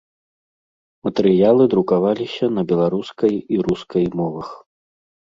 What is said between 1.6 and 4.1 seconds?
друкаваліся на беларускай і рускай